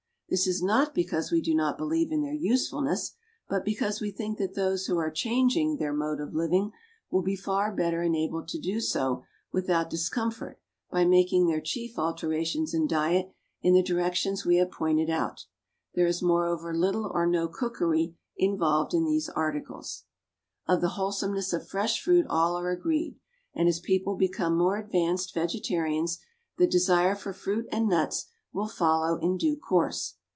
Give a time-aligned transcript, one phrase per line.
[0.33, 3.11] This is not because we do not believe in their usefulness,
[3.49, 6.71] but because we think that those who are changing their mode of living
[7.09, 12.73] will be far better enabled to do so without discomfort by making their chief alterations
[12.73, 15.47] in diet in the directions we have pointed out.
[15.95, 20.05] There is moreover little or no cookery involved in these articles.
[20.65, 23.19] Of the wholesomeness of fresh fruit all are agreed;
[23.53, 26.19] and as people become more advanced vegetarians,
[26.57, 30.15] the desire for fruit and nuts will follow in due course.